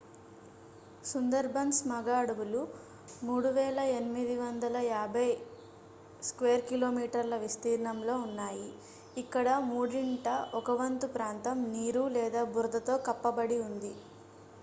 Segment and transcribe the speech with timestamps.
[1.03, 2.61] సుందర్బన్స్ మగ అడవులు
[3.25, 5.27] 3,850
[6.71, 7.05] km²
[7.43, 8.67] విస్తీర్ణంలో ఉన్నాయి
[9.17, 10.27] ఇక్కడ మూడింట
[10.59, 13.93] ఒకవంతు ప్రాంతం నీరు/బురదతో కప్పబడి ఉంది